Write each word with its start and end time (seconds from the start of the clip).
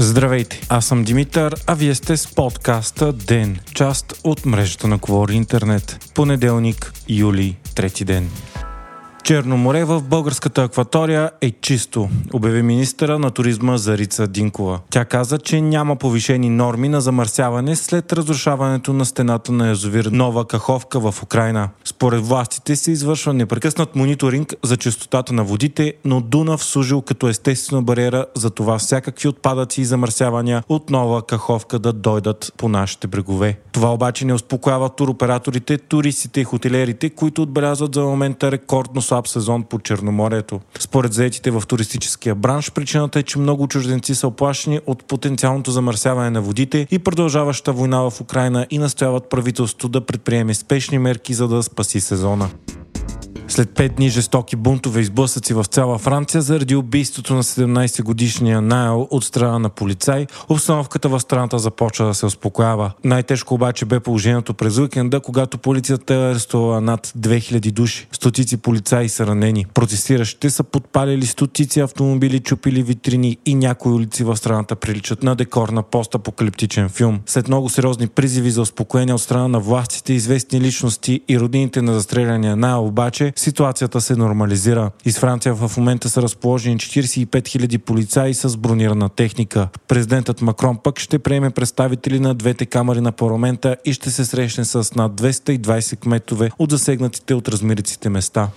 Здравейте, 0.00 0.60
аз 0.68 0.86
съм 0.86 1.04
Димитър, 1.04 1.54
а 1.66 1.74
вие 1.74 1.94
сте 1.94 2.16
с 2.16 2.34
подкаста 2.34 3.12
ДЕН, 3.12 3.58
част 3.74 4.20
от 4.24 4.46
мрежата 4.46 4.88
на 4.88 4.96
Говори 4.98 5.34
Интернет. 5.34 6.10
Понеделник, 6.14 6.92
юли, 7.08 7.56
трети 7.74 8.04
ден. 8.04 8.30
Черно 9.28 9.56
море 9.56 9.84
в 9.84 10.02
българската 10.02 10.62
акватория 10.62 11.30
е 11.40 11.50
чисто, 11.50 12.08
обяви 12.32 12.62
министъра 12.62 13.18
на 13.18 13.30
туризма 13.30 13.76
Зарица 13.76 14.26
Динкова. 14.26 14.80
Тя 14.90 15.04
каза, 15.04 15.38
че 15.38 15.60
няма 15.60 15.96
повишени 15.96 16.50
норми 16.50 16.88
на 16.88 17.00
замърсяване 17.00 17.76
след 17.76 18.12
разрушаването 18.12 18.92
на 18.92 19.04
стената 19.04 19.52
на 19.52 19.68
язовир 19.68 20.04
Нова 20.04 20.44
Каховка 20.44 21.00
в 21.00 21.22
Украина. 21.22 21.68
Според 21.84 22.26
властите 22.26 22.76
се 22.76 22.90
извършва 22.90 23.34
непрекъснат 23.34 23.96
мониторинг 23.96 24.54
за 24.62 24.76
чистотата 24.76 25.32
на 25.32 25.44
водите, 25.44 25.94
но 26.04 26.20
Дунав 26.20 26.64
служил 26.64 27.02
като 27.02 27.28
естествена 27.28 27.82
бариера 27.82 28.26
за 28.34 28.50
това 28.50 28.78
всякакви 28.78 29.28
отпадъци 29.28 29.80
и 29.80 29.84
замърсявания 29.84 30.62
от 30.68 30.90
Нова 30.90 31.22
Каховка 31.22 31.78
да 31.78 31.92
дойдат 31.92 32.52
по 32.56 32.68
нашите 32.68 33.06
брегове. 33.06 33.58
Това 33.72 33.92
обаче 33.92 34.24
не 34.24 34.34
успокоява 34.34 34.88
туроператорите, 34.88 35.78
туристите 35.78 36.40
и 36.40 36.44
хотелерите, 36.44 37.10
които 37.10 37.42
отбелязват 37.42 37.94
за 37.94 38.02
момента 38.02 38.52
рекордно 38.52 39.02
слаб 39.18 39.28
сезон 39.28 39.62
по 39.62 39.78
Черноморието. 39.78 40.60
Според 40.78 41.12
заетите 41.12 41.50
в 41.50 41.62
туристическия 41.68 42.34
бранш, 42.34 42.72
причината 42.72 43.18
е, 43.18 43.22
че 43.22 43.38
много 43.38 43.68
чужденци 43.68 44.14
са 44.14 44.26
оплашени 44.26 44.80
от 44.86 45.04
потенциалното 45.04 45.70
замърсяване 45.70 46.30
на 46.30 46.40
водите 46.40 46.86
и 46.90 46.98
продължаваща 46.98 47.72
война 47.72 48.10
в 48.10 48.20
Украина 48.20 48.66
и 48.70 48.78
настояват 48.78 49.30
правителството 49.30 49.88
да 49.88 50.06
предприеме 50.06 50.54
спешни 50.54 50.98
мерки, 50.98 51.34
за 51.34 51.48
да 51.48 51.62
спаси 51.62 52.00
сезона. 52.00 52.50
След 53.50 53.70
пет 53.70 53.94
дни 53.94 54.08
жестоки 54.08 54.56
бунтове 54.56 55.00
и 55.00 55.04
сблъсъци 55.04 55.54
в 55.54 55.64
цяла 55.64 55.98
Франция 55.98 56.42
заради 56.42 56.74
убийството 56.74 57.34
на 57.34 57.42
17-годишния 57.42 58.60
Найл 58.60 59.08
от 59.10 59.24
страна 59.24 59.58
на 59.58 59.68
полицай, 59.68 60.26
обстановката 60.48 61.08
в 61.08 61.20
страната 61.20 61.58
започва 61.58 62.06
да 62.06 62.14
се 62.14 62.26
успокоява. 62.26 62.92
Най-тежко 63.04 63.54
обаче 63.54 63.84
бе 63.84 64.00
положението 64.00 64.54
през 64.54 64.78
уикенда, 64.78 65.20
когато 65.20 65.58
полицията 65.58 66.14
е 66.14 66.30
арестувала 66.30 66.80
над 66.80 67.06
2000 67.06 67.72
души. 67.72 68.08
Стотици 68.12 68.56
полицаи 68.56 69.08
са 69.08 69.26
ранени. 69.26 69.66
Протестиращите 69.74 70.50
са 70.50 70.64
подпалили 70.64 71.26
стотици 71.26 71.80
автомобили, 71.80 72.40
чупили 72.40 72.82
витрини 72.82 73.36
и 73.46 73.54
някои 73.54 73.92
улици 73.92 74.24
в 74.24 74.36
страната 74.36 74.76
приличат 74.76 75.22
на 75.22 75.36
декор 75.36 75.68
на 75.68 75.82
постапокалиптичен 75.82 76.88
филм. 76.88 77.20
След 77.26 77.48
много 77.48 77.68
сериозни 77.68 78.06
призиви 78.06 78.50
за 78.50 78.62
успокоение 78.62 79.14
от 79.14 79.22
страна 79.22 79.48
на 79.48 79.60
властите, 79.60 80.12
известни 80.12 80.60
личности 80.60 81.20
и 81.28 81.40
родините 81.40 81.82
на 81.82 81.94
застреляния 81.94 82.56
Найл 82.56 82.86
обаче, 82.86 83.32
ситуацията 83.38 84.00
се 84.00 84.16
нормализира. 84.16 84.90
Из 85.04 85.18
Франция 85.18 85.54
в 85.54 85.76
момента 85.76 86.08
са 86.08 86.22
разположени 86.22 86.76
45 86.76 87.26
000 87.26 87.78
полицаи 87.78 88.34
с 88.34 88.56
бронирана 88.56 89.08
техника. 89.08 89.68
Президентът 89.88 90.42
Макрон 90.42 90.78
пък 90.84 90.98
ще 90.98 91.18
приеме 91.18 91.50
представители 91.50 92.20
на 92.20 92.34
двете 92.34 92.66
камери 92.66 93.00
на 93.00 93.12
парламента 93.12 93.76
и 93.84 93.92
ще 93.92 94.10
се 94.10 94.24
срещне 94.24 94.64
с 94.64 94.94
над 94.94 95.20
220 95.20 95.98
кметове 95.98 96.50
от 96.58 96.70
засегнатите 96.70 97.34
от 97.34 97.48
размириците 97.48 98.08
места. 98.08 98.48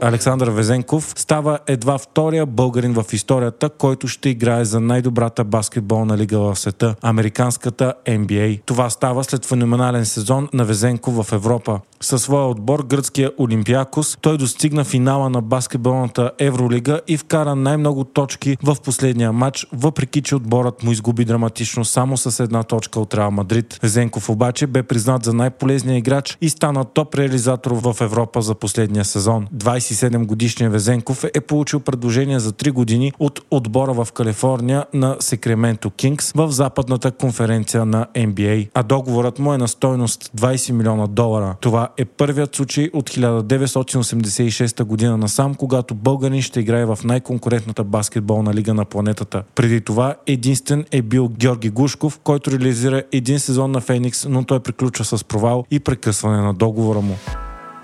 Александър 0.00 0.48
Везенков 0.48 1.12
става 1.16 1.58
едва 1.66 1.98
втория 1.98 2.46
българин 2.46 2.94
в 2.94 3.04
историята, 3.12 3.68
който 3.68 4.08
ще 4.08 4.28
играе 4.28 4.64
за 4.64 4.80
най-добрата 4.80 5.44
баскетболна 5.44 6.18
лига 6.18 6.38
в 6.38 6.56
света– 6.58 6.94
американската 7.02 7.94
NBA. 8.06 8.60
Това 8.66 8.90
става 8.90 9.24
след 9.24 9.46
феноменален 9.46 10.04
сезон 10.04 10.48
на 10.52 10.64
Везенков 10.64 11.14
в 11.14 11.32
Европа. 11.32 11.80
Със 12.00 12.22
своя 12.22 12.46
отбор, 12.46 12.84
гръцкия 12.84 13.30
Олимпиакос, 13.38 14.18
той 14.20 14.38
достигна 14.38 14.84
финала 14.84 15.30
на 15.30 15.42
баскетболната 15.42 16.30
Евролига 16.38 17.00
и 17.08 17.16
вкара 17.16 17.54
най-много 17.54 18.04
точки 18.04 18.56
в 18.62 18.76
последния 18.84 19.32
матч, 19.32 19.66
въпреки 19.72 20.22
че 20.22 20.36
отборът 20.36 20.82
му 20.82 20.92
изгуби 20.92 21.24
драматично 21.24 21.84
само 21.84 22.16
с 22.16 22.40
една 22.44 22.62
точка 22.62 23.00
от 23.00 23.14
Реал 23.14 23.30
Мадрид. 23.30 23.78
Везенков 23.82 24.30
обаче 24.30 24.66
бе 24.66 24.82
признат 24.82 25.24
за 25.24 25.32
най-полезния 25.32 25.96
играч 25.96 26.38
и 26.40 26.48
стана 26.48 26.84
топ 26.84 27.14
реализатор 27.14 27.70
в 27.72 27.96
Европа 28.00 28.42
за 28.42 28.54
последния 28.54 29.04
сезон. 29.04 29.46
27 29.58 30.26
годишният 30.26 30.72
Везенков 30.72 31.24
е 31.34 31.40
получил 31.40 31.80
предложение 31.80 32.38
за 32.38 32.52
3 32.52 32.72
години 32.72 33.12
от 33.18 33.40
отбора 33.50 33.92
в 33.92 34.12
Калифорния 34.12 34.84
на 34.94 35.16
Секременто 35.20 35.90
Кингс 35.90 36.32
в 36.32 36.50
западната 36.50 37.10
конференция 37.10 37.84
на 37.84 38.06
NBA, 38.14 38.68
а 38.74 38.82
договорът 38.82 39.38
му 39.38 39.54
е 39.54 39.58
на 39.58 39.68
стойност 39.68 40.30
20 40.36 40.72
милиона 40.72 41.06
долара. 41.06 41.56
Това 41.60 41.88
е 41.96 42.04
първият 42.04 42.56
случай 42.56 42.90
от 42.92 43.10
1986 43.10 44.84
година 44.84 45.16
насам, 45.16 45.54
когато 45.54 45.94
българин 45.94 46.42
ще 46.42 46.60
играе 46.60 46.84
в 46.84 46.98
най-конкурентната 47.04 47.84
баскетболна 47.84 48.54
лига 48.54 48.74
на 48.74 48.84
планетата. 48.84 49.42
Преди 49.54 49.80
това 49.80 50.14
единствен 50.26 50.84
е 50.90 51.02
бил 51.02 51.28
Георги 51.28 51.70
Гушков, 51.70 52.18
който 52.24 52.50
реализира 52.50 53.02
един 53.12 53.40
сезон 53.40 53.70
на 53.70 53.80
Феникс, 53.80 54.26
но 54.28 54.44
той 54.44 54.60
приключва 54.60 55.04
с 55.04 55.24
провал 55.24 55.64
и 55.70 55.80
прекъсване 55.80 56.42
на 56.42 56.54
договора 56.54 57.00
му. 57.00 57.16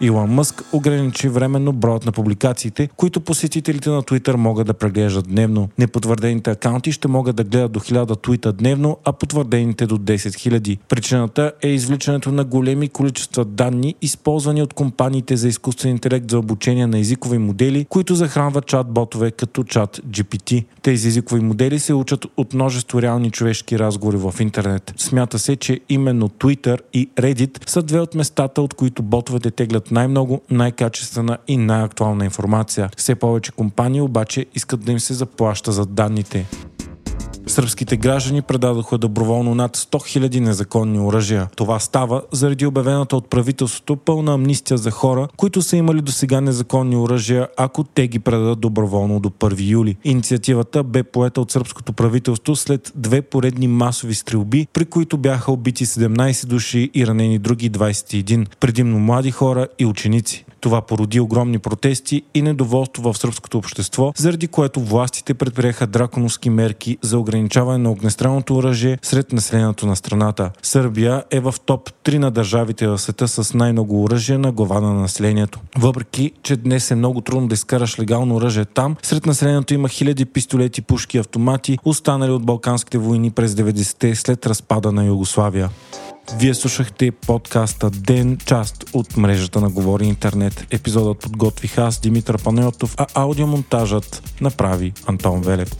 Илон 0.04 0.30
Мъск 0.30 0.64
ограничи 0.72 1.28
временно 1.28 1.72
броят 1.72 2.06
на 2.06 2.12
публикациите, 2.12 2.88
които 2.96 3.20
посетителите 3.20 3.90
на 3.90 4.02
Twitter 4.02 4.34
могат 4.34 4.66
да 4.66 4.74
преглеждат 4.74 5.28
дневно. 5.28 5.68
Непотвърдените 5.78 6.50
акаунти 6.50 6.92
ще 6.92 7.08
могат 7.08 7.36
да 7.36 7.44
гледат 7.44 7.72
до 7.72 7.80
1000 7.80 8.22
твита 8.22 8.52
дневно, 8.52 8.98
а 9.04 9.12
потвърдените 9.12 9.86
до 9.86 9.98
10 9.98 10.16
000. 10.16 10.78
Причината 10.88 11.52
е 11.62 11.68
извличането 11.68 12.32
на 12.32 12.44
големи 12.44 12.88
количества 12.88 13.44
данни, 13.44 13.94
използвани 14.02 14.62
от 14.62 14.74
компаниите 14.74 15.36
за 15.36 15.48
изкуствен 15.48 15.90
интелект 15.90 16.30
за 16.30 16.38
обучение 16.38 16.86
на 16.86 16.98
езикови 16.98 17.38
модели, 17.38 17.86
които 17.88 18.14
захранват 18.14 18.66
чат-ботове 18.66 19.32
като 19.32 19.64
чат 19.64 20.00
GPT. 20.08 20.64
Тези 20.82 21.08
езикови 21.08 21.40
модели 21.40 21.78
се 21.78 21.94
учат 21.94 22.26
от 22.36 22.54
множество 22.54 23.02
реални 23.02 23.30
човешки 23.30 23.78
разговори 23.78 24.16
в 24.16 24.34
интернет. 24.40 24.94
Смята 24.96 25.38
се, 25.38 25.56
че 25.56 25.80
именно 25.88 26.28
Twitter 26.28 26.78
и 26.92 27.08
Reddit 27.16 27.68
са 27.70 27.82
две 27.82 28.00
от 28.00 28.14
местата, 28.14 28.62
от 28.62 28.74
които 28.74 29.02
ботовете 29.02 29.50
теглят 29.50 29.90
най-много, 29.94 30.40
най-качествена 30.50 31.38
и 31.48 31.56
най-актуална 31.56 32.24
информация. 32.24 32.90
Все 32.96 33.14
повече 33.14 33.52
компании 33.52 34.00
обаче 34.00 34.46
искат 34.54 34.84
да 34.84 34.92
им 34.92 35.00
се 35.00 35.14
заплаща 35.14 35.72
за 35.72 35.86
данните. 35.86 36.46
Сръбските 37.54 37.96
граждани 37.96 38.42
предадоха 38.42 38.98
доброволно 38.98 39.54
над 39.54 39.76
100 39.76 40.18
000 40.18 40.40
незаконни 40.40 41.00
оръжия. 41.00 41.48
Това 41.56 41.78
става 41.78 42.22
заради 42.32 42.66
обявената 42.66 43.16
от 43.16 43.30
правителството 43.30 43.96
пълна 43.96 44.34
амнистия 44.34 44.78
за 44.78 44.90
хора, 44.90 45.28
които 45.36 45.62
са 45.62 45.76
имали 45.76 46.00
до 46.00 46.12
сега 46.12 46.40
незаконни 46.40 46.96
оръжия, 46.96 47.48
ако 47.56 47.84
те 47.84 48.08
ги 48.08 48.18
предадат 48.18 48.60
доброволно 48.60 49.20
до 49.20 49.30
1 49.30 49.70
юли. 49.70 49.96
Инициативата 50.04 50.82
бе 50.82 51.02
поета 51.02 51.40
от 51.40 51.50
сръбското 51.50 51.92
правителство 51.92 52.56
след 52.56 52.92
две 52.94 53.22
поредни 53.22 53.68
масови 53.68 54.14
стрелби, 54.14 54.66
при 54.72 54.84
които 54.84 55.18
бяха 55.18 55.52
убити 55.52 55.86
17 55.86 56.46
души 56.46 56.90
и 56.94 57.06
ранени 57.06 57.38
други 57.38 57.70
21, 57.70 58.46
предимно 58.60 58.98
млади 58.98 59.30
хора 59.30 59.66
и 59.78 59.86
ученици. 59.86 60.44
Това 60.64 60.80
породи 60.80 61.20
огромни 61.20 61.58
протести 61.58 62.22
и 62.34 62.42
недоволство 62.42 63.12
в 63.12 63.18
сръбското 63.18 63.58
общество, 63.58 64.12
заради 64.16 64.48
което 64.48 64.80
властите 64.80 65.34
предприеха 65.34 65.86
драконовски 65.86 66.50
мерки 66.50 66.98
за 67.02 67.18
ограничаване 67.18 67.78
на 67.78 67.90
огнестрелното 67.90 68.56
оръжие 68.56 68.98
сред 69.02 69.32
населението 69.32 69.86
на 69.86 69.96
страната. 69.96 70.50
Сърбия 70.62 71.24
е 71.30 71.40
в 71.40 71.54
топ 71.66 71.90
3 72.04 72.18
на 72.18 72.30
държавите 72.30 72.86
в 72.86 72.98
света 72.98 73.28
с 73.28 73.54
най-много 73.54 74.04
оръжие 74.04 74.38
на 74.38 74.52
глава 74.52 74.80
на 74.80 74.94
населението. 74.94 75.60
Въпреки, 75.78 76.32
че 76.42 76.56
днес 76.56 76.90
е 76.90 76.94
много 76.94 77.20
трудно 77.20 77.48
да 77.48 77.54
изкараш 77.54 77.98
легално 77.98 78.34
оръжие 78.34 78.64
там, 78.64 78.96
сред 79.02 79.26
населението 79.26 79.74
има 79.74 79.88
хиляди 79.88 80.24
пистолети, 80.24 80.82
пушки 80.82 81.18
автомати, 81.18 81.78
останали 81.84 82.30
от 82.30 82.44
Балканските 82.44 82.98
войни 82.98 83.30
през 83.30 83.54
90-те 83.54 84.14
след 84.14 84.46
разпада 84.46 84.92
на 84.92 85.04
Югославия. 85.04 85.70
Вие 86.32 86.54
слушахте 86.54 87.10
подкаста 87.10 87.90
Ден, 87.90 88.38
част 88.46 88.84
от 88.92 89.16
мрежата 89.16 89.60
на 89.60 89.70
Говори 89.70 90.06
Интернет. 90.06 90.66
Епизодът 90.70 91.18
подготвих 91.18 91.78
аз, 91.78 92.00
Димитър 92.00 92.42
Панайотов, 92.42 92.94
а 92.98 93.06
аудиомонтажът 93.14 94.22
направи 94.40 94.92
Антон 95.06 95.42
Велев. 95.42 95.70